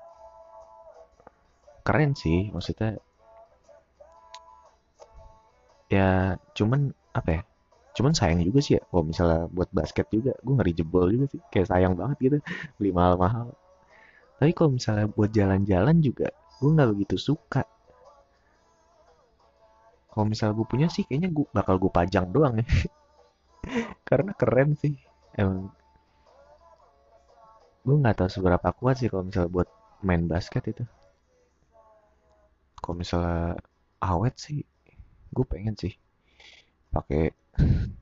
keren 1.89 2.13
sih 2.13 2.53
maksudnya 2.53 3.01
ya 5.89 6.37
cuman 6.53 6.93
apa 7.17 7.31
ya 7.41 7.43
cuman 7.97 8.13
sayang 8.15 8.45
juga 8.47 8.61
sih 8.63 8.79
ya 8.79 8.83
kalau 8.87 9.05
misalnya 9.09 9.51
buat 9.51 9.73
basket 9.75 10.07
juga 10.13 10.37
gue 10.39 10.55
ngeri 10.55 10.73
jebol 10.77 11.11
juga 11.11 11.27
sih 11.35 11.41
kayak 11.51 11.67
sayang 11.67 11.95
banget 11.99 12.17
gitu 12.23 12.37
beli 12.79 12.91
mahal-mahal. 12.95 13.51
Tapi 14.39 14.55
kalau 14.55 14.79
misalnya 14.79 15.11
buat 15.11 15.35
jalan-jalan 15.35 15.99
juga 15.99 16.31
gue 16.63 16.71
nggak 16.71 16.91
begitu 16.95 17.17
suka. 17.19 17.67
Kalau 20.15 20.25
misalnya 20.31 20.55
gue 20.55 20.67
punya 20.67 20.87
sih 20.87 21.03
kayaknya 21.07 21.31
gue 21.35 21.47
bakal 21.51 21.75
gue 21.83 21.91
pajang 21.91 22.31
doang 22.31 22.63
ya. 22.63 22.67
Karena 24.09 24.31
keren 24.39 24.79
sih 24.79 24.95
emang. 25.35 25.75
Gue 27.83 27.97
nggak 27.99 28.15
tahu 28.23 28.31
seberapa 28.31 28.69
kuat 28.79 29.03
sih 29.03 29.11
kalau 29.11 29.27
misalnya 29.27 29.51
buat 29.51 29.69
main 30.07 30.23
basket 30.31 30.71
itu. 30.71 30.85
Kalau 32.79 32.95
misalnya 32.95 33.59
awet 33.99 34.39
sih 34.39 34.63
gue 35.35 35.45
pengen 35.49 35.77
sih 35.79 35.95
pakai 36.93 37.33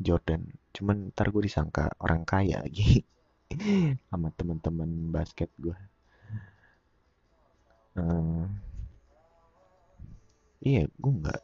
Jordan. 0.07 0.43
Cuman 0.77 1.11
ntar 1.13 1.33
gue 1.33 1.43
disangka 1.49 1.93
orang 2.03 2.23
kaya 2.29 2.63
lagi 2.63 3.03
sama 4.11 4.29
teman-teman 4.35 5.15
basket 5.15 5.49
gue 5.57 5.77
hmm, 7.97 8.45
iya 10.61 10.85
gue 10.87 11.13
nggak. 11.21 11.43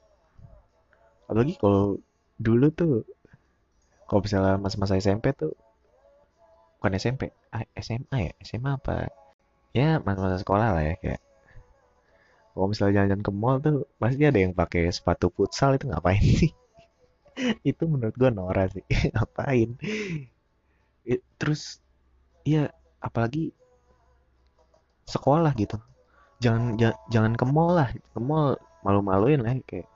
Apalagi 1.27 1.55
kalau 1.57 1.97
dulu 2.37 2.66
tuh 2.75 2.95
kalau 4.05 4.21
misalnya 4.21 4.61
masa-masa 4.61 5.01
SMP 5.01 5.33
tuh 5.33 5.57
bukan 6.77 6.92
SMP 7.01 7.33
SMA 7.81 8.16
ya? 8.29 8.33
SMA 8.45 8.71
apa? 8.77 9.09
Ya 9.73 9.97
masa-masa 10.05 10.37
sekolah 10.37 10.77
lah 10.77 10.85
ya 10.85 10.95
kayak 11.01 11.21
kalau 12.53 12.69
misalnya 12.69 13.01
jalan-jalan 13.01 13.25
ke 13.25 13.33
mall 13.33 13.57
tuh 13.65 13.77
pasti 13.97 14.23
ada 14.29 14.37
yang 14.37 14.53
pakai 14.53 14.93
sepatu 14.93 15.33
futsal 15.33 15.81
itu 15.81 15.88
ngapain 15.88 16.21
sih? 16.21 16.53
Itu 17.71 17.88
menurut 17.88 18.12
gue 18.12 18.29
Nora 18.29 18.69
sih. 18.69 18.85
Ngapain? 19.17 19.81
It, 21.09 21.25
terus 21.41 21.81
ya 22.45 22.69
apalagi 23.01 23.57
sekolah 25.09 25.57
gitu. 25.57 25.81
Jangan 26.45 26.77
jangan 27.09 27.33
ke 27.33 27.45
mall 27.49 27.73
lah. 27.73 27.88
Ke 27.88 28.21
mall 28.21 28.61
malu-maluin 28.85 29.41
lah 29.41 29.57
kayak 29.65 29.88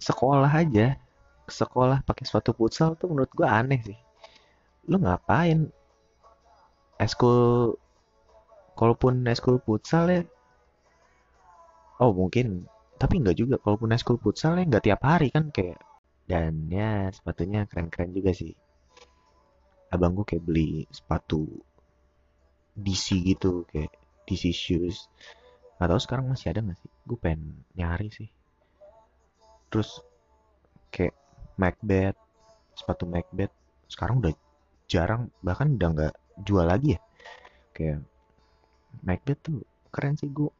sekolah 0.00 0.48
aja. 0.48 0.96
Sekolah 1.44 2.00
pakai 2.00 2.24
sepatu 2.24 2.56
futsal 2.56 2.96
tuh 2.96 3.12
menurut 3.12 3.28
gue 3.36 3.44
aneh 3.44 3.84
sih. 3.84 3.98
Lu 4.88 4.96
ngapain? 4.96 5.68
Eskul 6.96 7.76
kalaupun 8.72 9.20
eskul 9.28 9.60
futsal 9.60 10.08
ya 10.08 10.20
oh 12.00 12.12
mungkin. 12.14 12.66
Tapi 12.94 13.14
nggak 13.22 13.36
juga. 13.36 13.56
Kalaupun 13.60 13.94
school 13.98 14.18
futsal 14.22 14.58
ya 14.58 14.64
nggak 14.66 14.84
tiap 14.86 15.00
hari 15.02 15.28
kan 15.34 15.50
kayak 15.50 15.78
dan 16.24 16.72
ya 16.72 17.12
sepatunya 17.12 17.68
keren-keren 17.68 18.10
juga 18.16 18.32
sih. 18.32 18.56
Abang 19.92 20.16
gue 20.16 20.26
kayak 20.26 20.44
beli 20.44 20.88
sepatu 20.90 21.44
DC 22.74 23.20
gitu 23.22 23.68
kayak 23.68 23.92
DC 24.24 24.50
shoes. 24.50 25.06
Nggak 25.76 25.88
tahu 25.90 26.00
sekarang 26.00 26.24
masih 26.32 26.50
ada 26.50 26.60
nggak 26.64 26.78
sih? 26.80 26.90
Gue 27.04 27.18
pengen 27.20 27.42
nyari 27.76 28.08
sih. 28.10 28.28
Terus 29.68 30.00
kayak 30.88 31.14
Macbeth 31.60 32.18
sepatu 32.74 33.04
Macbeth. 33.06 33.52
Sekarang 33.86 34.24
udah 34.24 34.32
jarang 34.88 35.28
bahkan 35.44 35.76
udah 35.76 35.88
nggak 35.92 36.14
jual 36.42 36.66
lagi 36.66 36.96
ya. 36.96 37.00
Kayak 37.76 38.00
Macbeth 39.04 39.40
tuh 39.44 39.62
keren 39.92 40.16
sih 40.18 40.32
gue 40.32 40.50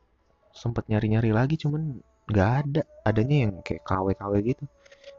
sempet 0.54 0.86
nyari-nyari 0.86 1.34
lagi 1.34 1.58
cuman 1.58 1.98
nggak 2.30 2.50
ada. 2.64 2.82
Adanya 3.04 3.36
yang 3.50 3.52
kayak 3.60 3.82
KW-KW 3.84 4.32
gitu. 4.46 4.64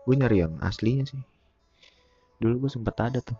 Gue 0.08 0.16
nyari 0.18 0.42
yang 0.42 0.58
aslinya 0.64 1.06
sih. 1.06 1.22
Dulu 2.42 2.66
gue 2.66 2.72
sempet 2.72 2.96
ada 2.98 3.20
tuh. 3.22 3.38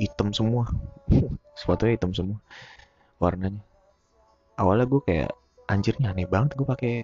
Hitam 0.00 0.32
semua. 0.32 0.66
Sepatunya 1.58 1.94
hitam 2.00 2.12
semua. 2.16 2.40
Warnanya. 3.22 3.62
Awalnya 4.56 4.86
gue 4.88 5.00
kayak 5.04 5.30
anjirnya 5.68 6.16
aneh 6.16 6.26
banget 6.26 6.56
gue 6.56 6.66
pakai 6.66 6.94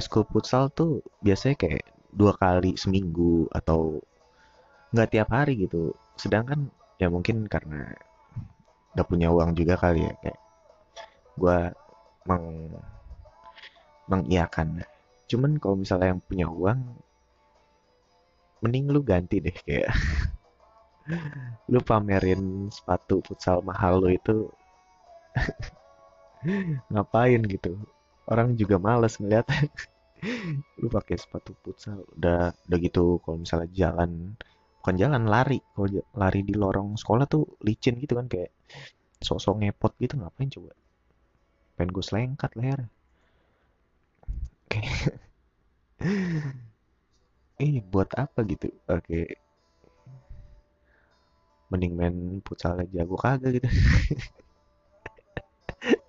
school 0.00 0.24
futsal 0.30 0.70
tuh 0.70 1.02
biasanya 1.20 1.58
kayak 1.58 1.84
dua 2.14 2.34
kali 2.38 2.78
seminggu 2.78 3.50
atau 3.52 4.00
nggak 4.90 5.10
tiap 5.12 5.28
hari 5.30 5.60
gitu. 5.60 5.92
Sedangkan 6.16 6.72
ya 6.96 7.12
mungkin 7.12 7.46
karena 7.46 7.94
udah 8.96 9.06
punya 9.06 9.30
uang 9.30 9.54
juga 9.54 9.78
kali 9.78 10.02
ya 10.08 10.14
kayak 10.18 10.40
gue 11.38 11.58
meng 12.28 12.74
mengiakan. 14.10 14.82
Cuman 15.30 15.56
kalau 15.62 15.78
misalnya 15.78 16.16
yang 16.16 16.22
punya 16.22 16.46
uang 16.50 16.80
mending 18.60 18.90
lu 18.90 19.00
ganti 19.00 19.40
deh 19.40 19.54
kayak. 19.54 19.88
Lu 21.72 21.80
pamerin 21.82 22.70
sepatu 22.70 23.18
futsal 23.22 23.66
mahal 23.66 23.98
lu 23.98 24.14
itu 24.14 24.46
ngapain 26.92 27.42
gitu? 27.46 27.74
Orang 28.30 28.54
juga 28.54 28.78
males 28.78 29.18
ngeliat. 29.18 29.46
Lu 30.82 30.86
pakai 30.86 31.16
sepatu 31.18 31.56
futsal 31.64 32.04
udah 32.14 32.54
udah 32.68 32.78
gitu 32.78 33.18
kalau 33.24 33.42
misalnya 33.42 33.70
jalan 33.74 34.38
bukan 34.82 34.94
jalan 34.98 35.24
lari. 35.26 35.58
Kalau 35.74 35.88
lari 36.14 36.40
di 36.46 36.54
lorong 36.54 36.94
sekolah 36.94 37.26
tuh 37.26 37.46
licin 37.64 37.98
gitu 37.98 38.14
kan 38.14 38.30
kayak 38.30 38.54
sosok 39.18 39.60
ngepot 39.60 39.92
gitu 39.98 40.14
ngapain 40.16 40.48
coba 40.48 40.72
pengen 41.80 41.96
gue 41.96 42.04
selengkat 42.04 42.52
leher. 42.60 42.92
Oke 44.68 44.84
ini 47.64 47.80
buat 47.80 48.12
apa 48.20 48.44
gitu? 48.44 48.68
Oke. 48.84 49.32
Mending 51.72 51.96
main 51.96 52.44
futsal 52.44 52.84
aja. 52.84 53.00
Gue 53.00 53.16
kagak 53.16 53.56
gitu. 53.56 53.64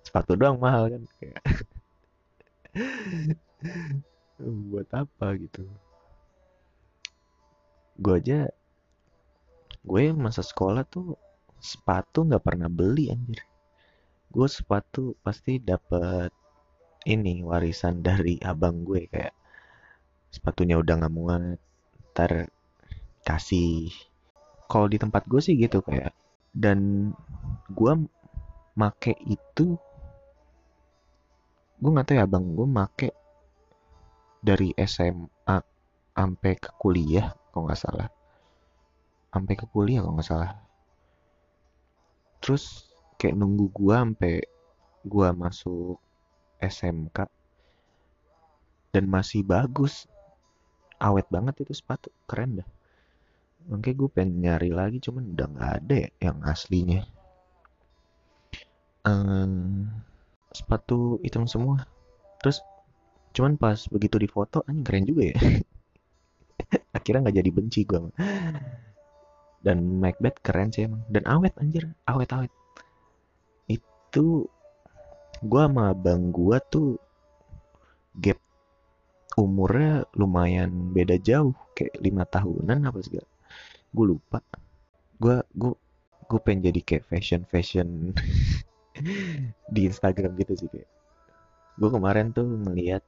Sepatu 0.04 0.36
doang 0.36 0.60
mahal 0.60 0.92
kan 0.92 1.08
buat 4.68 4.92
apa 4.92 5.40
gitu? 5.40 5.64
Gue 7.96 8.20
aja 8.20 8.44
gue 9.82 10.12
masa 10.12 10.44
sekolah 10.44 10.84
tuh 10.84 11.16
sepatu 11.58 12.22
nggak 12.28 12.44
pernah 12.44 12.68
beli 12.70 13.10
anjir 13.10 13.42
gue 14.32 14.48
sepatu 14.48 15.12
pasti 15.20 15.60
dapet 15.60 16.32
ini 17.04 17.44
warisan 17.44 18.00
dari 18.00 18.40
abang 18.40 18.80
gue 18.80 19.04
kayak 19.12 19.36
sepatunya 20.32 20.80
udah 20.80 21.04
nggak 21.04 21.12
muat 21.12 21.60
ntar 22.16 22.48
kasih. 23.28 23.92
Kalau 24.72 24.88
di 24.88 24.96
tempat 24.96 25.28
gue 25.28 25.40
sih 25.44 25.52
gitu 25.60 25.84
kayak 25.84 26.16
dan 26.56 27.12
gue 27.68 27.92
make 28.72 29.12
itu 29.28 29.76
gue 31.82 31.90
nggak 31.92 32.06
tahu 32.08 32.16
ya 32.16 32.24
abang 32.24 32.56
gue 32.56 32.64
make 32.64 33.12
dari 34.40 34.72
SMA 34.80 35.56
sampai 36.16 36.52
ke 36.56 36.72
kuliah 36.80 37.36
kalau 37.52 37.68
nggak 37.68 37.80
salah. 37.84 38.08
Sampai 39.28 39.54
ke 39.60 39.68
kuliah 39.68 40.00
kalau 40.00 40.16
nggak 40.16 40.28
salah. 40.28 40.52
Terus 42.40 42.91
kayak 43.22 43.38
nunggu 43.38 43.70
gua 43.70 44.02
sampai 44.02 44.42
gua 45.06 45.30
masuk 45.30 46.02
SMK 46.58 47.30
dan 48.90 49.04
masih 49.06 49.46
bagus 49.46 50.10
awet 50.98 51.30
banget 51.30 51.62
itu 51.62 51.72
sepatu 51.78 52.10
keren 52.26 52.58
dah 52.58 52.68
Makanya 53.70 53.94
gue 53.94 54.08
pengen 54.10 54.30
nyari 54.42 54.70
lagi 54.74 54.98
cuman 54.98 55.36
udah 55.36 55.46
nggak 55.54 55.72
ada 55.82 55.94
ya 55.94 56.10
yang 56.18 56.38
aslinya. 56.42 57.06
Um, 59.02 59.86
sepatu 60.50 61.18
hitam 61.22 61.46
semua. 61.46 61.86
Terus 62.42 62.62
cuman 63.32 63.54
pas 63.58 63.78
begitu 63.88 64.18
di 64.18 64.26
foto 64.26 64.66
anjing 64.66 64.86
keren 64.86 65.04
juga 65.06 65.22
ya. 65.30 65.36
Akhirnya 66.96 67.28
nggak 67.28 67.36
jadi 67.38 67.50
benci 67.54 67.80
gue. 67.86 67.98
Dan 69.62 70.02
Macbeth 70.02 70.42
keren 70.42 70.74
sih 70.74 70.90
emang. 70.90 71.06
Dan 71.06 71.22
awet 71.30 71.54
anjir, 71.58 71.86
awet-awet. 72.06 72.50
Itu 74.12 74.44
gue 75.40 75.62
sama 75.64 75.96
bang 75.96 76.28
gue 76.28 76.58
tuh 76.68 77.00
gap 78.20 78.36
umurnya 79.40 80.04
lumayan 80.12 80.92
beda 80.92 81.16
jauh 81.16 81.56
kayak 81.72 81.96
lima 81.96 82.28
tahunan 82.28 82.92
apa 82.92 83.00
segala. 83.00 83.30
Gue 83.88 84.12
lupa. 84.12 84.44
Gue 85.16 85.40
gue 85.56 85.72
gue 86.28 86.40
pengen 86.44 86.68
jadi 86.68 86.80
kayak 86.84 87.08
fashion 87.08 87.40
fashion 87.48 88.12
di 89.74 89.80
Instagram 89.88 90.36
gitu 90.36 90.60
sih 90.60 90.68
kayak. 90.68 90.92
Gue 91.80 91.88
kemarin 91.88 92.36
tuh 92.36 92.44
melihat 92.44 93.00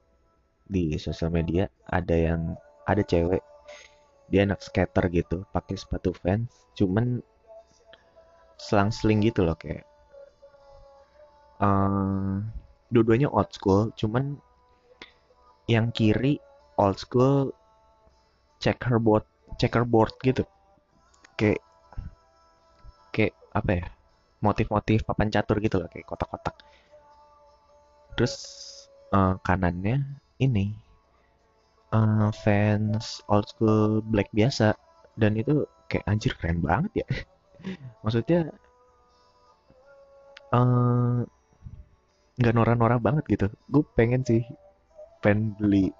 di 0.65 0.97
sosial 0.97 1.29
media 1.29 1.69
ada 1.85 2.17
yang 2.17 2.57
ada 2.89 3.05
cewek 3.05 3.45
dia 4.33 4.41
anak 4.41 4.65
skater 4.65 5.05
gitu 5.13 5.45
pakai 5.53 5.77
sepatu 5.77 6.09
Vans 6.25 6.49
cuman 6.73 7.21
selang-seling 8.57 9.21
gitu 9.21 9.45
loh 9.45 9.53
kayak 9.53 9.85
uh, 11.61 12.41
dua-duanya 12.91 13.31
old 13.31 13.49
school 13.51 13.91
cuman 13.95 14.39
yang 15.65 15.89
kiri 15.89 16.37
old 16.77 16.99
school 17.01 17.49
checkerboard 18.61 19.25
checkerboard 19.57 20.13
gitu. 20.21 20.43
Kayak 21.35 21.61
kayak 23.11 23.33
apa 23.55 23.71
ya 23.71 23.85
motif-motif 24.43 25.07
papan 25.07 25.31
catur 25.31 25.57
gitu 25.63 25.81
loh 25.81 25.89
kayak 25.89 26.05
kotak-kotak. 26.05 26.55
Terus 28.15 28.35
uh, 29.11 29.35
kanannya 29.43 30.03
ini 30.39 30.75
uh, 31.91 32.29
fans 32.31 33.23
old 33.31 33.47
school 33.49 34.03
black 34.05 34.29
biasa. 34.31 34.75
Dan 35.15 35.39
itu 35.39 35.63
kayak 35.87 36.05
anjir 36.11 36.35
keren 36.35 36.59
banget 36.59 37.03
ya. 37.03 37.07
Maksudnya 38.03 38.51
nggak 42.35 42.53
norak-norak 42.55 42.99
banget 42.99 43.23
gitu 43.31 43.47
gue 43.71 43.83
pengen 43.95 44.21
sih 44.27 44.43
pengen 45.23 45.55
beli 45.55 45.91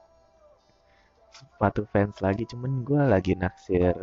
sepatu 1.32 1.88
fans 1.92 2.20
lagi 2.24 2.44
cuman 2.48 2.84
gue 2.84 3.02
lagi 3.04 3.34
naksir 3.36 3.96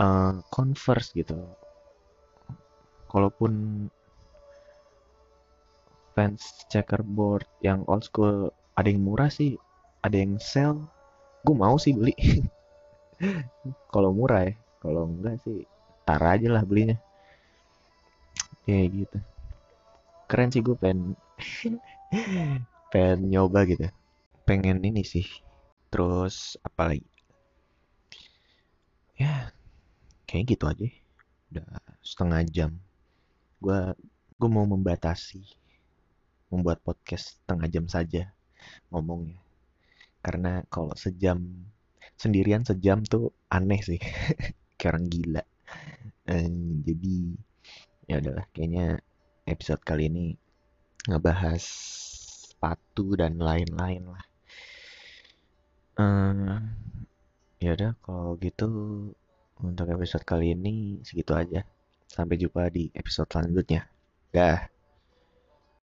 uh, 0.00 0.32
Converse 0.48 1.12
gitu. 1.16 1.36
Kalaupun 3.10 3.86
fans 6.14 6.66
checkerboard 6.70 7.46
yang 7.64 7.82
old 7.90 8.06
school 8.06 8.54
ada 8.78 8.86
yang 8.86 9.02
murah 9.02 9.30
sih, 9.32 9.58
ada 10.06 10.14
yang 10.14 10.38
sell, 10.38 10.78
gue 11.42 11.54
mau 11.56 11.74
sih 11.76 11.92
beli. 11.92 12.14
Kalau 13.92 14.16
murah 14.16 14.48
ya, 14.48 14.56
kalau 14.80 15.04
enggak 15.04 15.44
sih 15.44 15.68
tar 16.08 16.24
aja 16.24 16.48
lah 16.48 16.64
belinya. 16.64 16.96
Kayak 18.64 19.04
gitu. 19.04 19.18
Keren 20.30 20.54
sih 20.54 20.62
gue 20.62 20.78
pengen 20.78 21.18
pengen 22.94 23.18
nyoba 23.26 23.66
gitu. 23.66 23.90
Pengen 24.46 24.78
ini 24.86 25.02
sih. 25.02 25.26
Terus 25.90 26.54
apa 26.62 26.94
lagi? 26.94 27.10
Ya, 29.18 29.50
kayak 30.30 30.54
gitu 30.54 30.64
aja 30.70 30.86
udah 31.50 31.66
setengah 32.06 32.46
jam 32.46 32.70
gue 33.58 33.80
gue 34.38 34.50
mau 34.50 34.62
membatasi 34.62 35.42
membuat 36.46 36.78
podcast 36.86 37.42
setengah 37.42 37.66
jam 37.66 37.86
saja 37.90 38.30
ngomongnya 38.94 39.42
karena 40.22 40.62
kalau 40.70 40.94
sejam 40.94 41.42
sendirian 42.14 42.62
sejam 42.62 43.02
tuh 43.02 43.34
aneh 43.50 43.82
sih 43.82 43.98
kayak 44.78 44.94
orang 44.94 45.06
gila 45.10 45.42
ehm, 46.30 46.86
jadi 46.86 47.16
ya 48.06 48.14
udahlah 48.22 48.46
kayaknya 48.54 49.02
episode 49.46 49.82
kali 49.84 50.08
ini 50.08 50.36
ngebahas 51.08 51.62
sepatu 52.50 53.16
dan 53.16 53.40
lain-lain 53.40 54.04
lah 54.04 54.24
ehm, 56.00 56.60
ya 57.60 57.76
udah 57.76 57.92
kalau 58.04 58.36
gitu 58.40 58.68
untuk 59.60 59.92
episode 59.92 60.24
kali 60.24 60.56
ini 60.56 61.00
segitu 61.04 61.36
aja. 61.36 61.64
Sampai 62.08 62.40
jumpa 62.40 62.72
di 62.72 62.88
episode 62.96 63.28
selanjutnya. 63.30 63.86
Dah. 64.32 64.79